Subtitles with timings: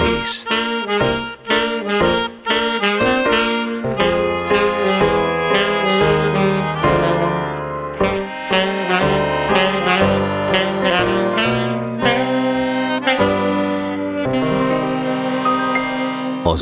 [0.00, 0.49] days.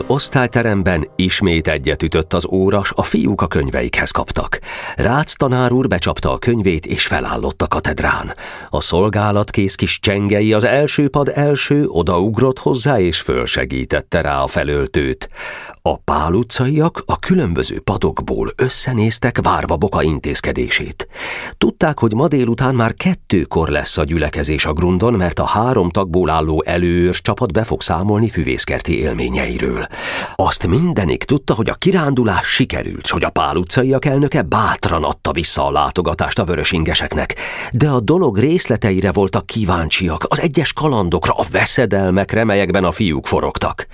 [0.08, 4.58] Osztályteremben ismét egyet ütött az óras, a fiúk a könyveikhez kaptak.
[4.96, 8.34] Rácz tanár úr becsapta a könyvét és felállott a katedrán.
[8.70, 14.46] A szolgálat kész kis csengei az első pad első odaugrott hozzá és fölsegítette rá a
[14.46, 15.28] felöltőt.
[15.82, 21.08] A pál utcaiak a különböző padokból összenéztek várva Boka intézkedését.
[21.58, 26.30] Tudták, hogy ma délután már kettőkor lesz a gyülekezés a grundon, mert a három tagból
[26.30, 29.88] álló előőrs csapat be fog számolni füvészkerti élményeiről.
[30.34, 35.66] Azt mindenik tudta, hogy a kirándulás sikerült, hogy a pál utcaiak elnöke bátran adta vissza
[35.66, 37.34] a látogatást a vörösingeseknek,
[37.72, 43.86] de a dolog részleteire voltak kíváncsiak, az egyes kalandokra, a veszedelmekre, melyekben a fiúk forogtak.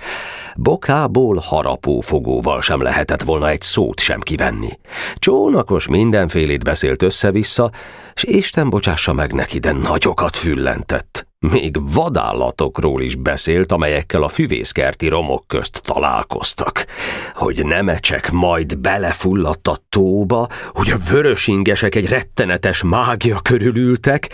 [0.55, 4.79] Bokából harapófogóval sem lehetett volna egy szót sem kivenni.
[5.15, 7.71] Csónakos mindenfélét beszélt össze-vissza,
[8.13, 11.27] és Isten bocsássa meg neki, de nagyokat füllentett.
[11.51, 16.85] Még vadállatokról is beszélt, amelyekkel a füvészkerti romok közt találkoztak.
[17.33, 24.29] Hogy nemecsek majd belefulladt a tóba, hogy a vörösingesek egy rettenetes mágia körülültek,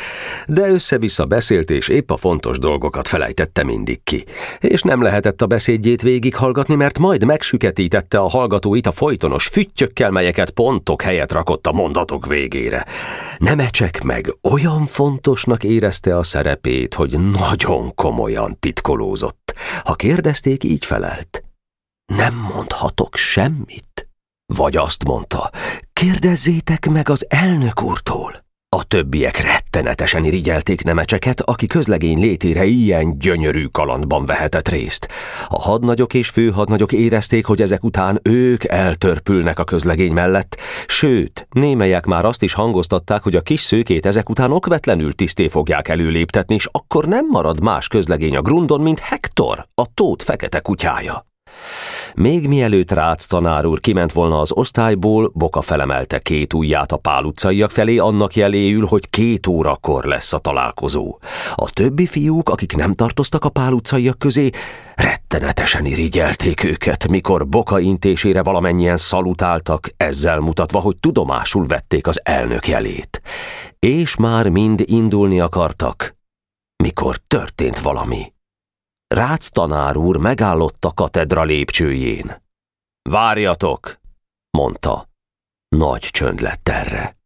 [0.48, 4.24] de össze-vissza beszélt, és épp a fontos dolgokat felejtette mindig ki.
[4.60, 10.50] És nem lehetett a beszédjét végighallgatni, mert majd megsüketítette a hallgatóit a folytonos füttyökkel, melyeket
[10.50, 12.86] pontok helyet rakott a mondatok végére.
[13.38, 19.54] Nemecsek meg olyan fontosnak érezte a szerepét, hogy nagyon komolyan titkolózott.
[19.84, 21.44] Ha kérdezték, így felelt.
[22.06, 24.10] Nem mondhatok semmit.
[24.54, 25.50] Vagy azt mondta,
[25.94, 28.46] kérdezzétek meg az elnök úrtól.
[28.76, 35.08] A többiek rettenetesen irigyelték nemecseket, aki közlegény létére ilyen gyönyörű kalandban vehetett részt.
[35.48, 42.06] A hadnagyok és főhadnagyok érezték, hogy ezek után ők eltörpülnek a közlegény mellett, sőt, némelyek
[42.06, 46.68] már azt is hangoztatták, hogy a kis szőkét ezek után okvetlenül tiszté fogják előléptetni, és
[46.72, 51.26] akkor nem marad más közlegény a grundon, mint Hektor, a tót fekete kutyája.
[52.16, 57.24] Még mielőtt Rácz tanár úr kiment volna az osztályból, Boka felemelte két ujját a Pál
[57.24, 61.18] utcaiak felé annak jeléül, hogy két órakor lesz a találkozó.
[61.56, 64.50] A többi fiúk, akik nem tartoztak a Pál utcaiak közé,
[64.96, 72.68] rettenetesen irigyelték őket, mikor Boka intésére valamennyien szalutáltak, ezzel mutatva, hogy tudomásul vették az elnök
[72.68, 73.22] jelét.
[73.80, 76.16] És már mind indulni akartak,
[76.84, 78.34] mikor történt valami.
[79.14, 82.44] Rácz tanár úr megállott a katedra lépcsőjén.
[83.10, 83.96] Várjatok,
[84.50, 85.10] mondta.
[85.68, 87.18] Nagy csönd lett erre.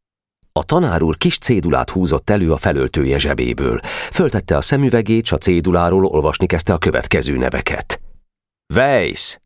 [0.52, 3.80] A tanár úr kis cédulát húzott elő a felöltője zsebéből.
[4.12, 8.02] Föltette a szemüvegét, s a céduláról olvasni kezdte a következő neveket.
[8.74, 9.38] Weiss!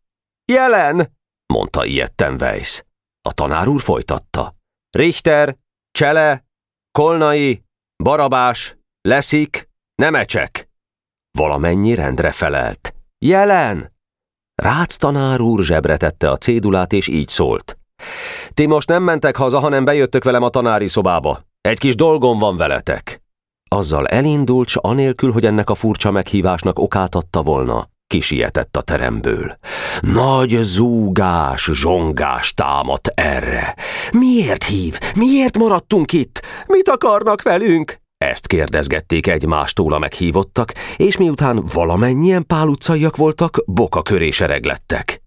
[0.52, 1.12] Jelen!
[1.46, 2.82] mondta ilyetten Weiss.
[3.22, 4.54] A tanár úr folytatta.
[4.90, 5.56] Richter,
[5.90, 6.44] Csele,
[6.98, 7.62] Kolnai,
[8.02, 10.59] Barabás, Leszik, Nemecsek.
[11.38, 12.94] Valamennyi rendre felelt.
[13.18, 13.92] Jelen!
[14.62, 17.78] Rácz tanár úr zsebre tette a cédulát, és így szólt.
[18.54, 21.40] Ti most nem mentek haza, hanem bejöttök velem a tanári szobába.
[21.60, 23.22] Egy kis dolgom van veletek.
[23.68, 29.58] Azzal elindult, s anélkül, hogy ennek a furcsa meghívásnak okát adta volna, kisietett a teremből.
[30.00, 33.74] Nagy zúgás, zsongás támadt erre.
[34.12, 34.98] Miért hív?
[35.16, 36.42] Miért maradtunk itt?
[36.66, 38.00] Mit akarnak velünk?
[38.24, 42.68] Ezt kérdezgették egymástól a meghívottak, és miután valamennyien pál
[43.16, 45.22] voltak, boka köré sereglettek.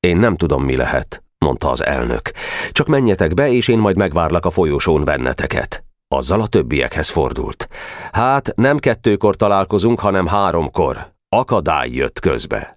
[0.00, 2.30] Én nem tudom, mi lehet, mondta az elnök.
[2.72, 5.84] Csak menjetek be, és én majd megvárlak a folyosón benneteket.
[6.08, 7.68] Azzal a többiekhez fordult.
[8.12, 11.12] Hát nem kettőkor találkozunk, hanem háromkor.
[11.28, 12.75] Akadály jött közbe.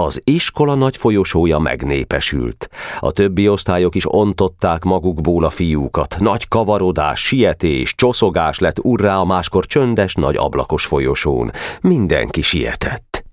[0.00, 2.68] Az iskola nagy folyosója megnépesült.
[3.00, 6.16] A többi osztályok is ontották magukból a fiúkat.
[6.18, 11.50] Nagy kavarodás, sietés, csoszogás lett urrá a máskor csöndes, nagy ablakos folyosón.
[11.80, 13.24] Mindenki sietett.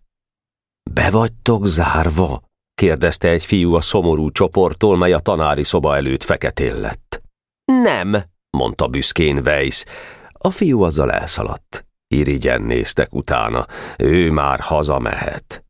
[0.91, 2.41] Be vagytok zárva?
[2.75, 7.21] kérdezte egy fiú a szomorú csoporttól, mely a tanári szoba előtt feketén lett.
[7.65, 9.83] Nem, mondta büszkén Weiss.
[10.31, 11.85] A fiú azzal elszaladt.
[12.07, 13.65] Irigyen néztek utána.
[13.97, 15.61] Ő már hazamehet.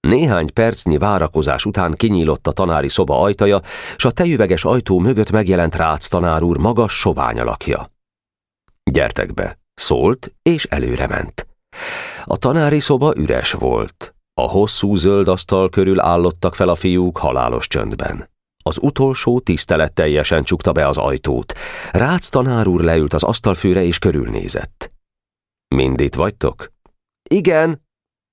[0.00, 3.60] Néhány percnyi várakozás után kinyílott a tanári szoba ajtaja,
[3.96, 7.90] s a tejüveges ajtó mögött megjelent Rácz tanár úr magas sovány alakja.
[8.90, 11.46] Gyertek be, szólt, és előre ment.
[12.24, 14.14] A tanári szoba üres volt.
[14.34, 18.28] A hosszú zöld asztal körül állottak fel a fiúk halálos csöndben.
[18.62, 21.54] Az utolsó tiszteletteljesen csukta be az ajtót.
[21.90, 24.90] Rácz tanár úr leült az asztalfőre és körülnézett.
[25.74, 26.72] Mind itt vagytok?
[27.30, 27.88] Igen,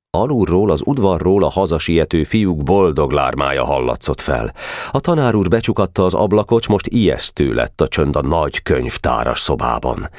[0.09, 4.53] Alulról az udvarról a hazasiető fiúk boldog lármája hallatszott fel.
[4.91, 10.09] A tanár úr becsukatta az ablakot, most ijesztő lett a csönd a nagy könyvtáras szobában.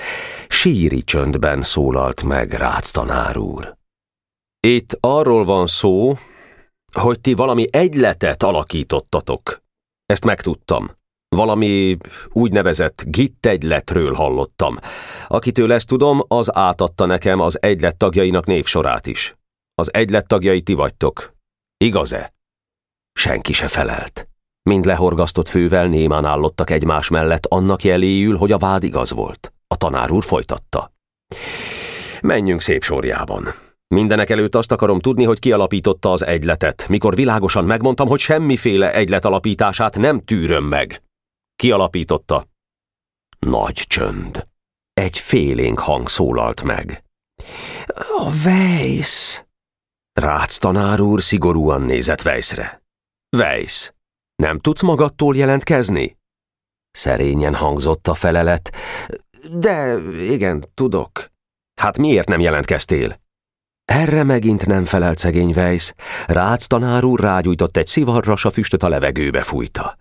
[0.48, 3.76] Síri csöndben szólalt meg Rácz tanár úr.
[4.60, 6.16] Itt arról van szó,
[6.92, 9.62] hogy ti valami egyletet alakítottatok.
[10.06, 10.90] Ezt megtudtam.
[11.28, 11.96] Valami
[12.28, 13.04] úgynevezett
[13.40, 14.78] egyletről hallottam.
[15.26, 19.37] Akitől ezt tudom, az átadta nekem az egylet tagjainak névsorát is.
[19.78, 21.34] Az egylet tagjai ti vagytok.
[21.76, 22.34] Igaz-e?
[23.12, 24.28] Senki se felelt.
[24.62, 29.52] Mind lehorgasztott fővel némán állottak egymás mellett annak jeléül, hogy a vád igaz volt.
[29.66, 30.92] A tanár úr folytatta.
[32.20, 33.44] Menjünk szép sorjában.
[33.94, 39.24] Mindenek előtt azt akarom tudni, hogy kialapította az egyletet, mikor világosan megmondtam, hogy semmiféle egylet
[39.24, 41.02] alapítását nem tűröm meg.
[41.56, 42.46] Kialapította.
[43.38, 44.46] Nagy csönd.
[44.92, 47.04] Egy félénk hang szólalt meg.
[48.16, 49.46] A Weiss!
[50.18, 52.82] Rácz tanár úr szigorúan nézett Weissre.
[53.36, 53.90] Weiss,
[54.34, 56.16] nem tudsz magadtól jelentkezni?
[56.90, 58.76] Szerényen hangzott a felelet.
[59.52, 59.96] De
[60.30, 61.30] igen, tudok.
[61.80, 63.20] Hát miért nem jelentkeztél?
[63.84, 65.92] Erre megint nem felelt szegény Weiss.
[66.26, 69.98] Rácz tanár úr rágyújtott egy szivarras, a füstöt a levegőbe fújta.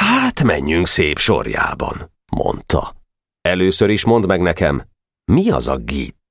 [0.00, 2.94] Hát menjünk szép sorjában, mondta.
[3.40, 4.84] Először is mondd meg nekem,
[5.32, 6.22] mi az a git?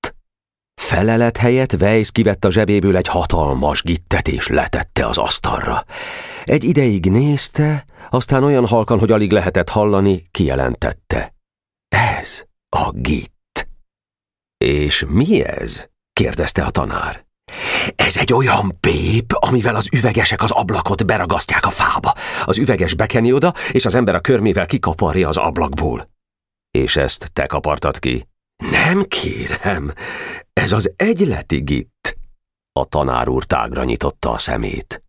[0.83, 5.85] Felelet helyett Weiss kivett a zsebéből egy hatalmas gittet és letette az asztalra.
[6.43, 11.33] Egy ideig nézte, aztán olyan halkan, hogy alig lehetett hallani, kijelentette.
[11.87, 13.67] Ez a git.
[14.57, 15.85] És mi ez?
[16.13, 17.25] kérdezte a tanár.
[17.95, 22.13] Ez egy olyan pép, amivel az üvegesek az ablakot beragasztják a fába.
[22.45, 26.09] Az üveges bekeni oda, és az ember a körmével kikaparja az ablakból.
[26.71, 28.27] És ezt te kapartad ki?
[28.71, 29.93] Nem kérem,
[30.53, 32.17] ez az egyleti gitt.
[32.71, 35.03] A tanár úr tágra nyitotta a szemét.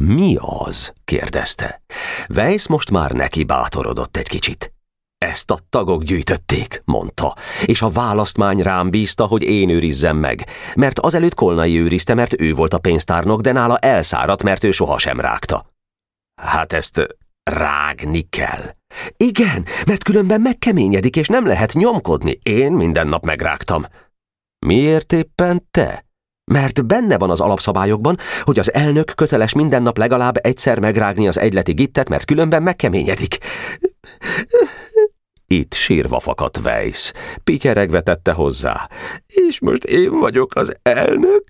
[0.00, 0.92] Mi az?
[1.04, 1.82] kérdezte.
[2.28, 4.72] Weiss most már neki bátorodott egy kicsit.
[5.18, 10.98] Ezt a tagok gyűjtötték, mondta, és a választmány rám bízta, hogy én őrizzem meg, mert
[10.98, 15.66] azelőtt Kolnai őrizte, mert ő volt a pénztárnok, de nála elszáradt, mert ő sohasem rágta.
[16.40, 17.16] Hát ezt
[17.50, 18.74] rágni kell.
[19.16, 22.38] Igen, mert különben megkeményedik, és nem lehet nyomkodni.
[22.42, 23.86] Én minden nap megrágtam.
[24.66, 26.04] Miért éppen te?
[26.52, 31.38] Mert benne van az alapszabályokban, hogy az elnök köteles minden nap legalább egyszer megrágni az
[31.38, 33.38] egyleti gittet, mert különben megkeményedik.
[35.46, 37.12] Itt sírva fakadt Weiss.
[37.44, 38.88] Pityeregve tette hozzá.
[39.26, 41.44] És most én vagyok az elnök?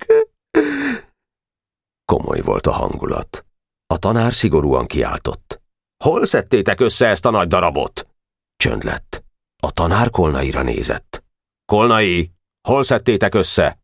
[2.04, 3.44] Komoly volt a hangulat.
[3.86, 5.60] A tanár szigorúan kiáltott.
[6.04, 8.06] Hol szedtétek össze ezt a nagy darabot?
[8.56, 9.24] Csönd lett.
[9.62, 11.24] A tanár Kolnaira nézett.
[11.64, 12.30] Kolnai,
[12.68, 13.78] hol szedtétek össze?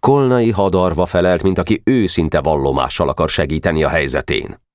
[0.00, 4.65] Kolnai hadarva felelt, mint aki őszinte vallomással akar segíteni a helyzetén.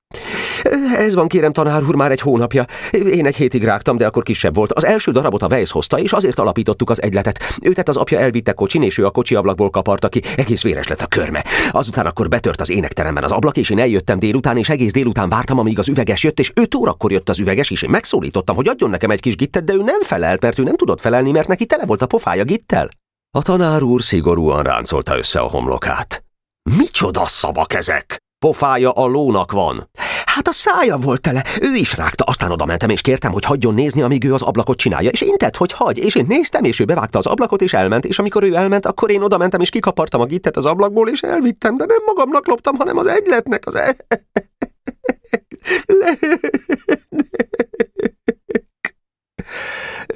[0.95, 2.65] Ez van, kérem, tanár úr, már egy hónapja.
[2.91, 4.71] Én egy hétig rágtam, de akkor kisebb volt.
[4.71, 7.39] Az első darabot a Weiss hozta, és azért alapítottuk az egyletet.
[7.62, 10.21] Őtet az apja elvitte kocsin, és ő a kocsi ablakból kaparta ki.
[10.35, 11.43] Egész véres lett a körme.
[11.72, 15.60] Azután akkor betört az énekteremben az ablak, és én eljöttem délután, és egész délután vártam,
[15.60, 18.89] amíg az üveges jött, és öt órakor jött az üveges, és én megszólítottam, hogy adjon
[18.89, 21.65] nekem egy kis gittet, de ő nem felelt, mert ő nem tudott felelni, mert neki
[21.65, 22.89] tele volt a pofája gittel.
[23.38, 26.24] A tanár úr szigorúan ráncolta össze a homlokát.
[26.77, 28.22] Micsoda szavak ezek?
[28.46, 29.89] Pofája a lónak van.
[30.33, 33.73] Hát a szája volt tele, ő is rágta, aztán oda mentem, és kértem, hogy hagyjon
[33.73, 36.85] nézni, amíg ő az ablakot csinálja, és intett, hogy hagy, és én néztem, és ő
[36.85, 40.21] bevágta az ablakot, és elment, és amikor ő elment, akkor én oda mentem, és kikapartam
[40.21, 43.95] a gittet az ablakból, és elvittem, de nem magamnak loptam, hanem az egyletnek, az e...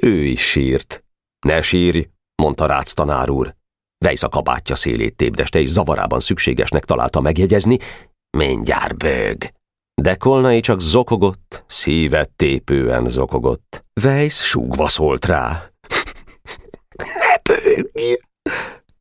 [0.00, 1.04] Ő is sírt.
[1.46, 2.08] Ne sírj,
[2.42, 3.54] mondta Rácz tanár úr.
[4.04, 7.78] Vejsz a kabátja szélét tépdeste, és zavarában szükségesnek találta megjegyezni,
[8.36, 9.54] mindjárt bőg.
[10.02, 13.84] De Kolnai csak zokogott, szívet tépően zokogott.
[14.04, 15.70] Weiss súgva szólt rá.
[17.04, 18.14] Ne bőgj!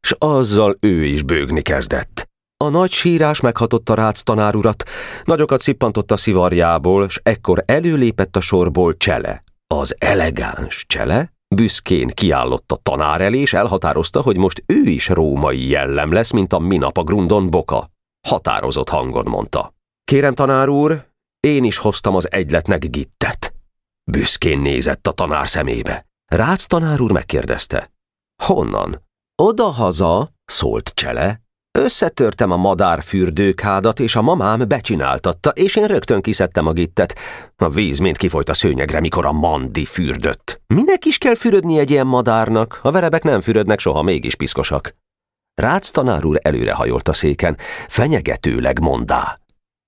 [0.01, 2.29] S azzal ő is bőgni kezdett.
[2.63, 4.83] A nagy sírás meghatotta Rácz tanárurat,
[5.23, 9.43] nagyokat szippantott a szivarjából, s ekkor előlépett a sorból Csele.
[9.67, 15.67] Az elegáns Csele büszkén kiállott a tanár elé, és elhatározta, hogy most ő is római
[15.67, 17.89] jellem lesz, mint a minap a grundon boka.
[18.27, 19.73] Határozott hangon mondta.
[20.05, 21.05] Kérem, tanár úr,
[21.39, 23.53] én is hoztam az egyletnek gittet.
[24.11, 26.05] Büszkén nézett a tanár szemébe.
[26.25, 27.91] Rácz tanár úr megkérdezte.
[28.43, 29.01] Honnan?
[29.41, 31.41] Oda-haza, szólt Csele.
[31.79, 37.15] Összetörtem a madárfürdőkádat, és a mamám becsináltatta, és én rögtön kiszedtem a gittet.
[37.55, 40.61] A víz mind kifolyt a szőnyegre, mikor a mandi fürdött.
[40.67, 42.79] Minek is kell fürödni egy ilyen madárnak?
[42.83, 44.95] A verebek nem fürödnek soha, mégis piszkosak.
[45.53, 47.57] Rácz tanár úr előrehajolt a széken,
[47.87, 49.39] fenyegetőleg mondá.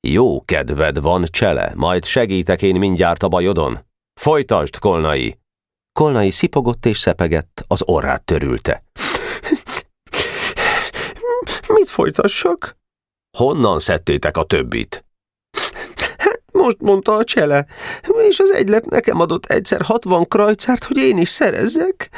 [0.10, 3.80] Jó kedved van, Csele, majd segítek én mindjárt a bajodon.
[4.20, 5.40] Folytasd, Kolnai!
[6.00, 8.84] Kolnai szipogott és szepegett, az orrát törülte.
[11.68, 12.78] Mit folytassak?
[13.38, 15.06] Honnan szedtétek a többit?
[16.18, 17.66] Hát most mondta a csele,
[18.30, 22.10] és az egylet nekem adott egyszer hatvan krajcárt, hogy én is szerezzek.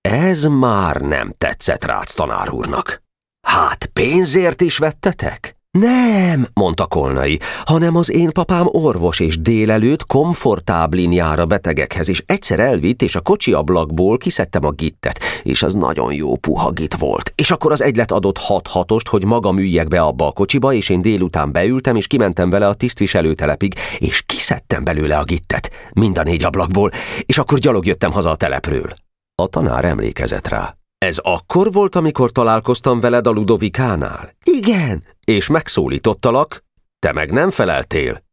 [0.00, 3.02] Ez már nem tetszett Rácz tanár úrnak.
[3.46, 5.56] Hát pénzért is vettetek?
[5.78, 12.22] Nem, mondta Kolnai, hanem az én papám orvos, és délelőtt komfortáblin jár a betegekhez, és
[12.26, 16.94] egyszer elvitt, és a kocsi ablakból kiszedtem a gittet, és az nagyon jó puha git
[16.94, 17.32] volt.
[17.34, 20.88] És akkor az egylet adott hat hatost, hogy maga üljek be abba a kocsiba, és
[20.88, 26.22] én délután beültem, és kimentem vele a tisztviselőtelepig, és kiszedtem belőle a gittet, mind a
[26.22, 26.90] négy ablakból,
[27.20, 28.94] és akkor gyalog jöttem haza a telepről.
[29.34, 30.76] A tanár emlékezett rá.
[30.98, 34.30] Ez akkor volt, amikor találkoztam veled a Ludovikánál?
[34.44, 35.04] Igen.
[35.24, 36.64] És megszólítottalak?
[36.98, 38.24] Te meg nem feleltél?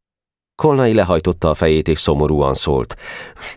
[0.55, 2.95] Kolnai lehajtotta a fejét, és szomorúan szólt.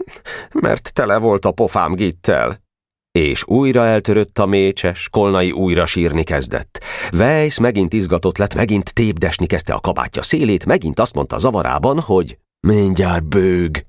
[0.64, 2.62] Mert tele volt a pofám gittel.
[3.10, 6.82] És újra eltörött a mécses, Kolnai újra sírni kezdett.
[7.12, 12.38] Weiss megint izgatott lett, megint tépdesni kezdte a kabátja szélét, megint azt mondta zavarában, hogy
[12.60, 13.86] mindjárt bőg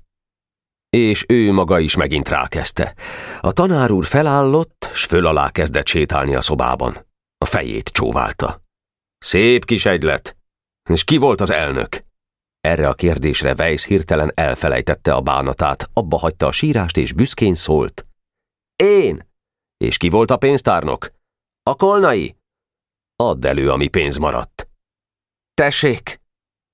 [0.96, 2.94] és ő maga is megint rákezdte.
[3.40, 7.06] A tanár úr felállott, s föl alá kezdett sétálni a szobában.
[7.38, 8.65] A fejét csóválta.
[9.18, 10.36] Szép kis egylet.
[10.90, 12.04] És ki volt az elnök?
[12.60, 18.06] Erre a kérdésre Weiss hirtelen elfelejtette a bánatát, abba hagyta a sírást és büszkén szólt.
[18.76, 19.28] Én!
[19.76, 21.10] És ki volt a pénztárnok?
[21.62, 22.36] A kolnai?
[23.16, 24.68] Add elő, ami pénz maradt.
[25.54, 26.20] Tessék!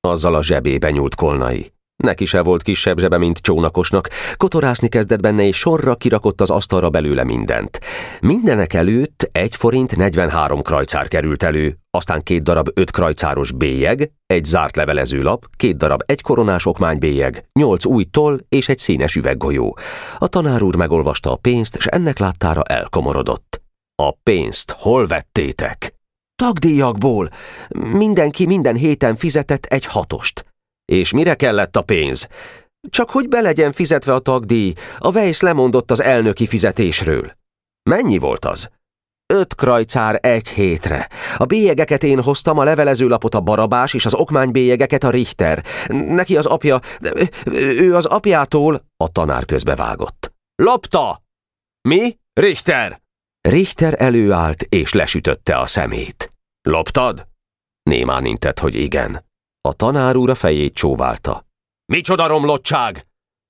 [0.00, 1.72] Azzal a zsebébe nyúlt kolnai.
[1.96, 4.08] Neki se volt kisebb zsebe, mint csónakosnak.
[4.36, 7.80] Kotorászni kezdett benne, és sorra kirakott az asztalra belőle mindent.
[8.20, 14.44] Mindenek előtt egy forint 43 krajcár került elő, aztán két darab öt krajcáros bélyeg, egy
[14.44, 19.78] zárt levelezőlap, két darab egy koronás okmánybélyeg, nyolc új toll és egy színes üveggolyó.
[20.18, 23.62] A tanár úr megolvasta a pénzt, és ennek láttára elkomorodott.
[24.02, 25.94] A pénzt hol vettétek?
[26.42, 27.30] Tagdíjakból.
[27.92, 30.46] Mindenki minden héten fizetett egy hatost.
[30.84, 32.28] És mire kellett a pénz?
[32.90, 37.32] Csak hogy be legyen fizetve a tagdíj, a Weiss lemondott az elnöki fizetésről.
[37.90, 38.70] Mennyi volt az?
[39.32, 41.08] Öt krajcár egy hétre.
[41.36, 45.64] A bélyegeket én hoztam, a levelezőlapot a Barabás, és az okmánybélyegeket a Richter.
[45.88, 46.80] Neki az apja...
[47.54, 48.84] Ő az apjától...
[48.96, 50.32] A tanár közbevágott.
[50.54, 51.22] Lopta!
[51.88, 52.18] Mi?
[52.32, 53.02] Richter!
[53.48, 56.32] Richter előállt, és lesütötte a szemét.
[56.62, 57.26] Loptad?
[57.82, 59.24] Némán intett, hogy igen.
[59.60, 61.46] A tanár úr a fejét csóválta.
[61.92, 63.06] Micsoda romlottság?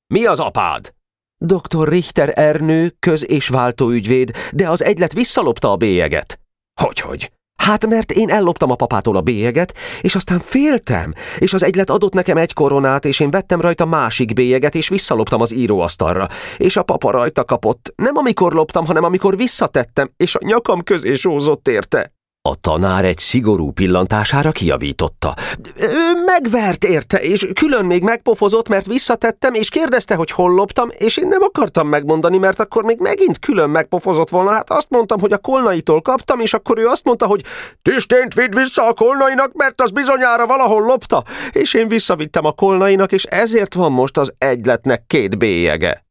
[0.07, 0.95] Mi az apád?
[1.45, 1.89] Dr.
[1.89, 6.39] Richter Ernő, köz- és váltóügyvéd, de az egylet visszalopta a bélyeget.
[6.81, 7.33] Hogyhogy?
[7.63, 12.13] Hát mert én elloptam a papától a bélyeget, és aztán féltem, és az egylet adott
[12.13, 16.29] nekem egy koronát, és én vettem rajta másik bélyeget, és visszaloptam az íróasztalra.
[16.57, 17.93] És a papa rajta kapott.
[17.97, 22.13] Nem amikor loptam, hanem amikor visszatettem, és a nyakam közé sózott érte.
[22.49, 25.35] A tanár egy szigorú pillantására kiavította.
[25.81, 31.17] Ő megvert érte, és külön még megpofozott, mert visszatettem, és kérdezte, hogy hol loptam, és
[31.17, 34.51] én nem akartam megmondani, mert akkor még megint külön megpofozott volna.
[34.51, 37.45] Hát azt mondtam, hogy a kolnaitól kaptam, és akkor ő azt mondta, hogy
[37.83, 41.25] Tistént vidd vissza a kolnainak, mert az bizonyára valahol lopta.
[41.53, 46.05] És én visszavittem a kolnainak, és ezért van most az egyletnek két bélyege.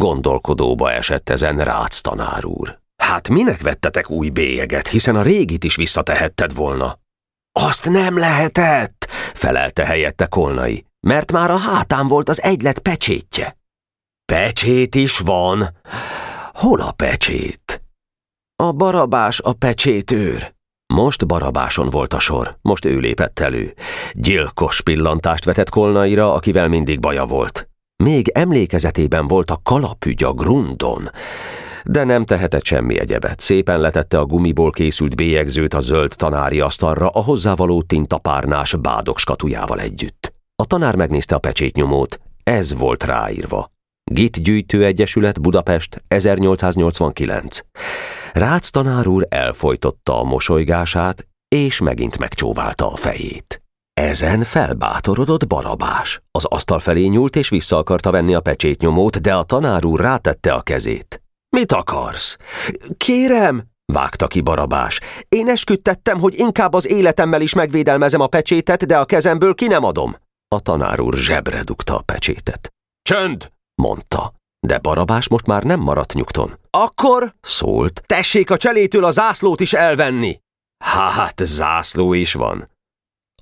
[0.00, 2.82] Gondolkodóba esett ezen Rácz tanár úr.
[3.08, 6.98] Hát minek vettetek új bélyeget, hiszen a régit is visszatehetted volna?
[7.52, 13.56] Azt nem lehetett, felelte helyette Kolnai, mert már a hátán volt az egylet pecsétje.
[14.32, 15.68] Pecsét is van.
[16.52, 17.82] Hol a pecsét?
[18.62, 20.54] A barabás a pecsétőr.
[20.94, 23.74] Most barabáson volt a sor, most ő lépett elő.
[24.12, 27.68] Gyilkos pillantást vetett Kolnaira, akivel mindig baja volt.
[27.96, 31.10] Még emlékezetében volt a kalapügy a grundon
[31.84, 33.40] de nem tehetett semmi egyebet.
[33.40, 39.80] Szépen letette a gumiból készült bélyegzőt a zöld tanári asztalra a hozzávaló tintapárnás bádok skatujával
[39.80, 40.32] együtt.
[40.56, 43.72] A tanár megnézte a pecsétnyomót, ez volt ráírva.
[44.10, 47.58] Git Gyűjtő Egyesület Budapest 1889.
[48.32, 53.62] Rácz tanár úr elfolytotta a mosolygását, és megint megcsóválta a fejét.
[54.00, 56.22] Ezen felbátorodott Barabás.
[56.30, 60.52] Az asztal felé nyúlt és vissza akarta venni a pecsétnyomót, de a tanár úr rátette
[60.52, 61.23] a kezét.
[61.54, 62.36] Mit akarsz?
[62.96, 65.00] Kérem, vágta ki Barabás.
[65.28, 69.84] Én esküdtettem, hogy inkább az életemmel is megvédelmezem a pecsétet, de a kezemből ki nem
[69.84, 70.16] adom.
[70.48, 72.72] A tanár úr zsebre dugta a pecsétet.
[73.02, 74.34] Csönd, mondta.
[74.66, 76.58] De Barabás most már nem maradt nyugton.
[76.70, 80.38] Akkor Szólt, tessék a cselétől a zászlót is elvenni.
[80.84, 82.70] hát zászló is van.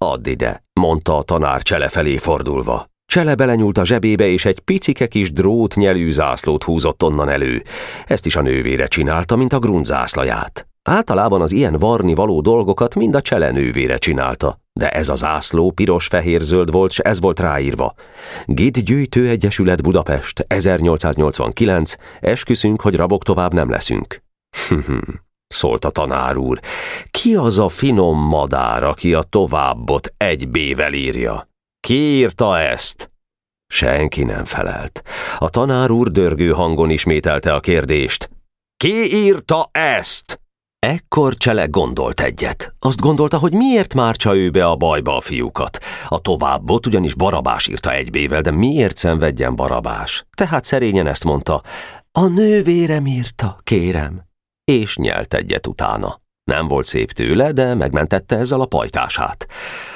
[0.01, 2.91] Add ide, mondta a tanár Csele felé fordulva.
[3.13, 7.63] Csele belenyúlt a zsebébe, és egy picike kis drót nyelű zászlót húzott onnan elő.
[8.07, 10.67] Ezt is a nővére csinálta, mint a grundzászlaját.
[10.83, 15.71] Általában az ilyen varni való dolgokat mind a Csele nővére csinálta, de ez a zászló
[15.71, 17.95] piros-fehér-zöld volt, s ez volt ráírva.
[18.45, 24.23] Gid Gyűjtő Egyesület Budapest, 1889, esküszünk, hogy rabok tovább nem leszünk.
[25.47, 26.61] szólt a tanár úr.
[27.11, 31.51] Ki az a finom madár, aki a továbbot egy B-vel írja?
[31.87, 33.11] Ki írta ezt?
[33.67, 35.03] Senki nem felelt.
[35.39, 38.31] A tanár úr dörgő hangon ismételte a kérdést.
[38.77, 40.41] Ki írta ezt?
[40.79, 42.75] Ekkor Csele gondolt egyet.
[42.79, 45.79] Azt gondolta, hogy miért mártsa ő be a bajba a fiúkat.
[46.09, 50.27] A továbbot ugyanis Barabás írta egybével, de miért szenvedjen Barabás?
[50.37, 51.63] Tehát szerényen ezt mondta.
[52.13, 54.23] A nővérem írta, kérem.
[54.65, 56.22] És nyelt egyet utána.
[56.53, 59.47] Nem volt szép tőle, de megmentette ezzel a pajtását.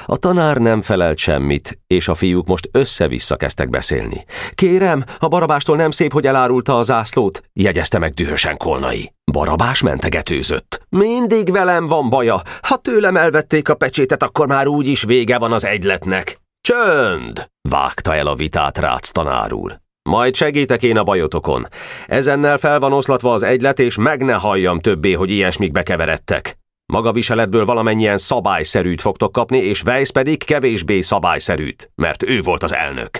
[0.05, 4.25] A tanár nem felelt semmit, és a fiúk most össze-vissza kezdtek beszélni.
[4.53, 9.13] Kérem, a barabástól nem szép, hogy elárulta a zászlót, jegyezte meg dühösen Kolnai.
[9.31, 10.81] Barabás mentegetőzött.
[10.89, 12.41] Mindig velem van baja.
[12.61, 16.41] Ha tőlem elvették a pecsétet, akkor már úgyis vége van az egyletnek.
[16.61, 17.47] Csönd!
[17.69, 19.86] vágta el a vitát Rácz tanár úr.
[20.07, 21.67] Majd segítek én a bajotokon.
[22.05, 26.57] Ezennel fel van oszlatva az egylet, és meg ne halljam többé, hogy ilyesmik bekeveredtek.
[26.85, 32.73] Maga viseletből valamennyien szabályszerűt fogtok kapni, és Weiss pedig kevésbé szabályszerűt, mert ő volt az
[32.73, 33.19] elnök.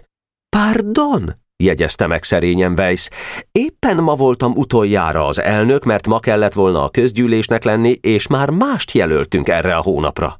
[0.49, 1.35] Pardon?
[1.63, 3.09] jegyezte meg szerényen Weiss.
[3.51, 8.49] Éppen ma voltam utoljára az elnök, mert ma kellett volna a közgyűlésnek lenni, és már
[8.49, 10.39] mást jelöltünk erre a hónapra.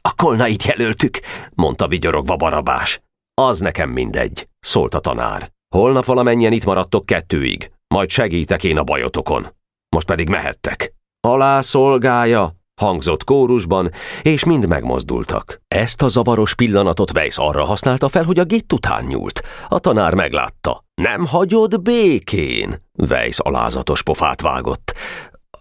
[0.00, 1.20] A kolnait jelöltük,
[1.54, 3.00] mondta vigyorogva Barabás.
[3.34, 5.56] Az nekem mindegy, szólt a tanár.
[5.76, 9.46] Holnap valamennyien itt maradtok kettőig, majd segítek én a bajotokon.
[9.96, 10.92] Most pedig mehettek.
[11.20, 13.90] Alá szolgája, hangzott kórusban,
[14.22, 15.60] és mind megmozdultak.
[15.68, 19.42] Ezt a zavaros pillanatot Weiss arra használta fel, hogy a gitt után nyúlt.
[19.68, 20.84] A tanár meglátta.
[20.94, 22.82] Nem hagyod békén?
[23.08, 24.94] Weiss alázatos pofát vágott.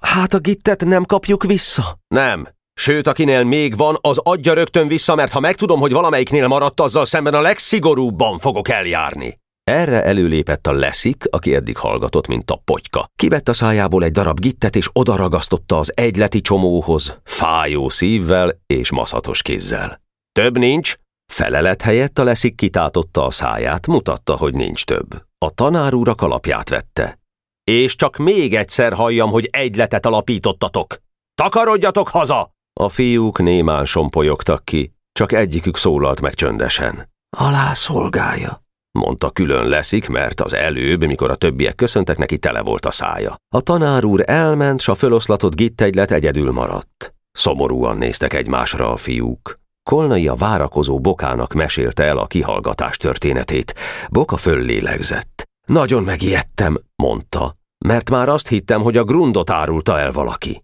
[0.01, 1.99] Hát a gittet nem kapjuk vissza?
[2.07, 2.47] Nem.
[2.73, 7.05] Sőt, akinél még van, az adja rögtön vissza, mert ha megtudom, hogy valamelyiknél maradt, azzal
[7.05, 9.39] szemben a legszigorúbban fogok eljárni.
[9.67, 13.09] Erre előlépett a leszik, aki eddig hallgatott, mint a potyka.
[13.15, 19.41] Kivett a szájából egy darab gittet, és odaragasztotta az egyleti csomóhoz, fájó szívvel és maszatos
[19.41, 20.01] kézzel.
[20.31, 20.95] Több nincs?
[21.33, 25.25] Felelet helyett a leszik kitátotta a száját, mutatta, hogy nincs több.
[25.37, 27.19] A tanár úr a kalapját vette.
[27.63, 30.97] És csak még egyszer halljam, hogy egyletet alapítottatok.
[31.35, 32.51] Takarodjatok haza!
[32.79, 37.09] A fiúk némán sompolyogtak ki, csak egyikük szólalt meg csöndesen.
[37.37, 38.65] Alá szolgálja
[38.97, 43.35] mondta külön leszik, mert az előbb, mikor a többiek köszöntek, neki tele volt a szája.
[43.55, 47.13] A tanár úr elment, s a föloszlatott gittegylet egyedül maradt.
[47.31, 49.59] Szomorúan néztek egymásra a fiúk.
[49.89, 53.75] Kolnai a várakozó Bokának mesélte el a kihallgatás történetét.
[54.09, 55.43] Boka föllélegzett.
[55.67, 57.55] Nagyon megijedtem, mondta,
[57.85, 60.63] mert már azt hittem, hogy a grundot árulta el valaki.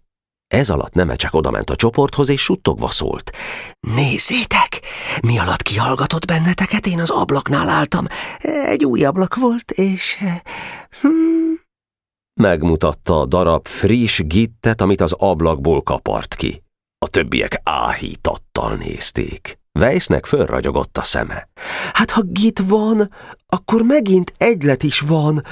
[0.54, 3.30] Ez alatt Neme csak odament a csoporthoz, és suttogva szólt.
[3.80, 4.80] Nézzétek,
[5.22, 8.06] mi alatt kihallgatott benneteket, én az ablaknál álltam.
[8.66, 10.16] Egy új ablak volt, és...
[11.00, 11.60] Hmm.
[12.40, 16.62] Megmutatta a darab friss gittet, amit az ablakból kapart ki.
[16.98, 19.58] A többiek áhítattal nézték.
[19.78, 21.48] Weissnek fölragyogott a szeme.
[21.92, 23.10] Hát ha git van,
[23.46, 25.42] akkor megint egylet is van.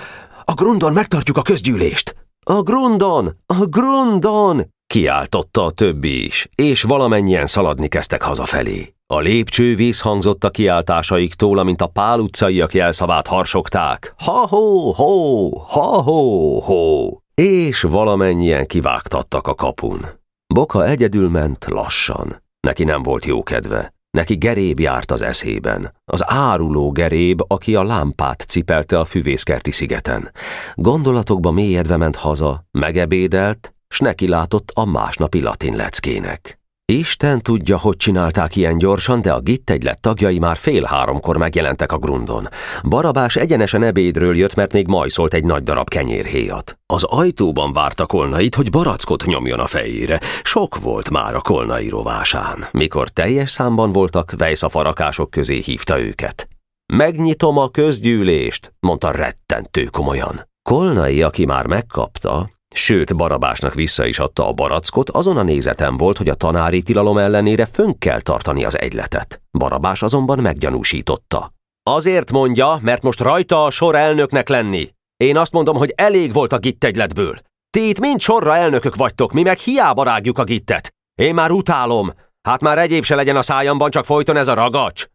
[0.45, 2.22] A grundon megtartjuk a közgyűlést.
[2.47, 3.37] A grundon!
[3.47, 4.63] A grundon!
[4.87, 8.95] Kiáltotta a többi is, és valamennyien szaladni kezdtek hazafelé.
[9.07, 14.15] A lépcső vízhangzott a kiáltásaiktól, amint a pál utcaiak jelszavát harsogták.
[14.19, 20.07] Ha-ho-ho, ha-ho-ho, és valamennyien kivágtattak a kapun.
[20.55, 22.43] Boka egyedül ment lassan.
[22.61, 23.95] Neki nem volt jó kedve.
[24.17, 25.95] Neki geréb járt az eszében.
[26.05, 30.31] Az áruló geréb, aki a lámpát cipelte a füvészkerti szigeten.
[30.75, 36.62] Gondolatokba mélyedve ment haza, megebédelt, s neki látott a másnapi latin leckének.
[36.85, 41.99] Isten tudja, hogy csinálták ilyen gyorsan, de a gittegylet tagjai már fél háromkor megjelentek a
[41.99, 42.49] grundon.
[42.89, 46.79] Barabás egyenesen ebédről jött, mert még majszolt egy nagy darab kenyérhéjat.
[46.87, 50.21] Az ajtóban várta Kolnait, hogy barackot nyomjon a fejére.
[50.43, 52.65] Sok volt már a Kolnai rovásán.
[52.71, 56.49] Mikor teljes számban voltak, Vejsz a farakások közé hívta őket.
[56.93, 60.49] Megnyitom a közgyűlést, mondta rettentő komolyan.
[60.63, 66.17] Kolnai, aki már megkapta, Sőt, Barabásnak vissza is adta a barackot, azon a nézetem volt,
[66.17, 69.43] hogy a tanári tilalom ellenére fönn kell tartani az egyletet.
[69.59, 71.53] Barabás azonban meggyanúsította.
[71.83, 74.89] Azért mondja, mert most rajta a sor elnöknek lenni.
[75.17, 77.39] Én azt mondom, hogy elég volt a gittegyletből.
[77.71, 80.95] Ti itt mind sorra elnökök vagytok, mi meg hiába rágjuk a gittet.
[81.15, 82.13] Én már utálom.
[82.49, 85.07] Hát már egyéb se legyen a szájamban, csak folyton ez a ragacs.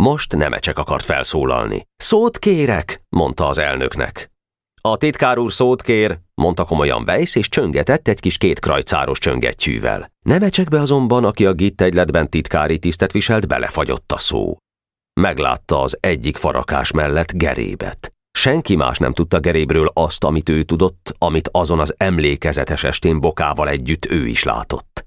[0.00, 1.86] Most Nemecsek akart felszólalni.
[1.96, 4.30] Szót kérek, mondta az elnöknek.
[4.80, 10.10] A titkár úr szót kér, mondta komolyan Weiss, és csöngetett egy kis kétkrajcáros csöngettyűvel.
[10.22, 14.56] Nemecsekbe azonban, aki a gittegyletben titkári tisztet viselt, belefagyott a szó.
[15.20, 18.12] Meglátta az egyik farakás mellett gerébet.
[18.38, 23.68] Senki más nem tudta Gerébről azt, amit ő tudott, amit azon az emlékezetes estén bokával
[23.68, 25.06] együtt ő is látott.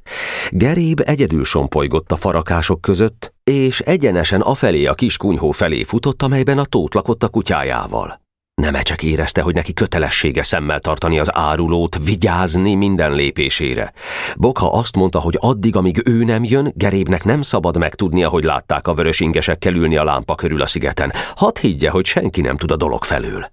[0.50, 6.58] Geréb egyedül sompolygott a farakások között, és egyenesen afelé a kis kunyhó felé futott, amelyben
[6.58, 8.22] a tót lakott a kutyájával.
[8.54, 13.94] Nem csak érezte, hogy neki kötelessége szemmel tartani az árulót, vigyázni minden lépésére.
[14.38, 18.88] Boka azt mondta, hogy addig, amíg ő nem jön, Gerébnek nem szabad megtudnia, hogy látták
[18.88, 21.14] a vörös ingesekkel ülni a lámpa körül a szigeten.
[21.36, 23.46] Hadd higgye, hogy senki nem tud a dolog felől.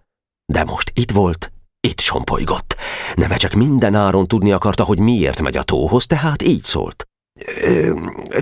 [0.53, 2.77] De most itt volt, itt sompolygott.
[3.37, 7.09] Csak minden áron tudni akarta, hogy miért megy a tóhoz, tehát így szólt.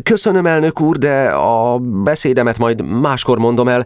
[0.03, 3.85] Köszönöm, elnök úr, de a beszédemet majd máskor mondom el.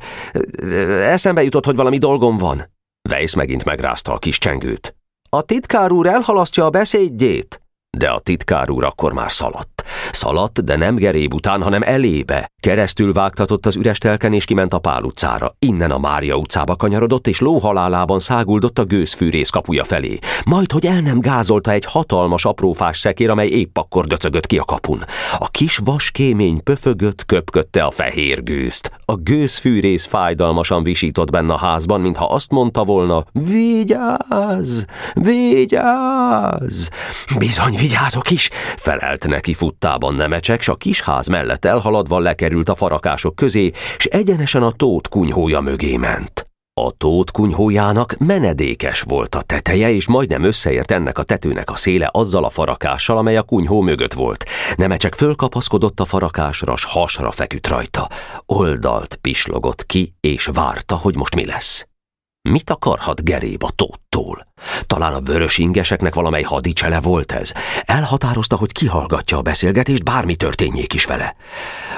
[1.02, 2.70] Eszembe jutott, hogy valami dolgom van.
[3.10, 4.94] Weiss megint megrázta a kis csengőt.
[5.28, 7.60] A titkár úr elhalasztja a beszédjét?
[7.98, 9.79] De a titkár úr akkor már szaladt.
[10.12, 12.50] Szaladt, de nem geréb után, hanem elébe.
[12.60, 15.54] Keresztül vágtatott az üres telken és kiment a Pál utcára.
[15.58, 20.18] Innen a Mária utcába kanyarodott, és lóhalálában száguldott a gőzfűrész kapuja felé.
[20.44, 24.64] Majd, hogy el nem gázolta egy hatalmas aprófás szekér, amely épp akkor döcögött ki a
[24.64, 25.04] kapun.
[25.38, 28.92] A kis vaskémény pöfögött, köpködte a fehér gőzt.
[29.04, 34.82] A gőzfűrész fájdalmasan visított benne a házban, mintha azt mondta volna, vigyázz,
[35.14, 36.88] vigyázz.
[37.38, 42.74] Bizony, vigyázok is, felelt neki futtában nemecsek, s a kis ház mellett elhaladva lekerült a
[42.74, 46.44] farakások közé, s egyenesen a tót kunyhója mögé ment.
[46.80, 52.08] A tót kunyhójának menedékes volt a teteje, és majdnem összeért ennek a tetőnek a széle
[52.12, 54.44] azzal a farakással, amely a kunyhó mögött volt.
[54.76, 58.08] Nemecsek fölkapaszkodott a farakásra, s hasra feküdt rajta.
[58.46, 61.89] Oldalt pislogott ki, és várta, hogy most mi lesz.
[62.48, 64.44] Mit akarhat Geréb a tóttól?
[64.86, 67.52] Talán a vörös ingeseknek valamely hadicsele volt ez.
[67.82, 71.36] Elhatározta, hogy kihallgatja a beszélgetést, bármi történjék is vele.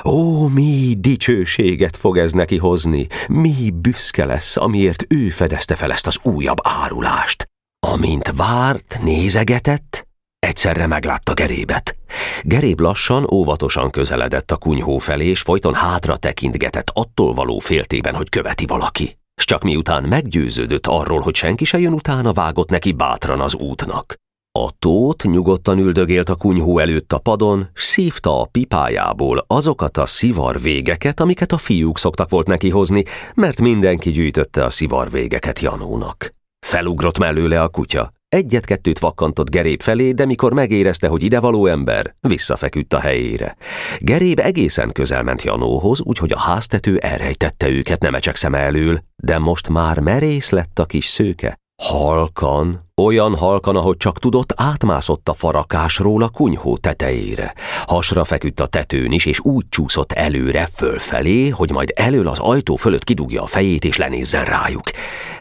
[0.05, 6.07] Ó, mi dicsőséget fog ez neki hozni, mi büszke lesz, amiért ő fedezte fel ezt
[6.07, 7.49] az újabb árulást.
[7.87, 11.97] Amint várt, nézegetett, egyszerre meglátta Gerébet.
[12.43, 18.29] Geréb lassan, óvatosan közeledett a kunyhó felé, és folyton hátra tekintgetett attól való féltében, hogy
[18.29, 23.41] követi valaki s csak miután meggyőződött arról, hogy senki se jön utána, vágott neki bátran
[23.41, 24.15] az útnak.
[24.59, 30.61] A tót nyugodtan üldögélt a kunyhó előtt a padon, szívta a pipájából azokat a szivar
[30.61, 36.35] végeket, amiket a fiúk szoktak volt neki hozni, mert mindenki gyűjtötte a szivar végeket Janónak.
[36.67, 38.13] Felugrott mellőle a kutya.
[38.33, 43.57] Egyet-kettőt vakkantott Geréb felé, de mikor megérezte, hogy idevaló ember, visszafeküdt a helyére.
[43.99, 49.69] Geréb egészen közel ment Janóhoz, úgyhogy a háztető elrejtette őket nemecsek szeme elől, de most
[49.69, 51.59] már merész lett a kis szőke.
[51.83, 57.55] Halkan, olyan halkan, ahogy csak tudott, átmászott a farakásról a kunyhó tetejére.
[57.87, 62.77] Hasra feküdt a tetőn is, és úgy csúszott előre, fölfelé, hogy majd elől az ajtó
[62.77, 64.83] fölött kidugja a fejét, és lenézzen rájuk.